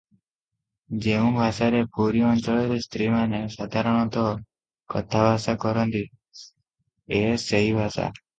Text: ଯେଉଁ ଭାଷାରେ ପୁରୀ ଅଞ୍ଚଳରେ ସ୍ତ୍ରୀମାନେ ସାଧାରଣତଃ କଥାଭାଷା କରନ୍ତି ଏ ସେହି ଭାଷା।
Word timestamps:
ଯେଉଁ 1.05 1.33
ଭାଷାରେ 1.35 1.81
ପୁରୀ 1.97 2.23
ଅଞ୍ଚଳରେ 2.29 2.77
ସ୍ତ୍ରୀମାନେ 2.85 3.41
ସାଧାରଣତଃ 3.57 4.31
କଥାଭାଷା 4.95 5.57
କରନ୍ତି 5.67 6.03
ଏ 7.21 7.23
ସେହି 7.47 7.71
ଭାଷା। 7.83 8.11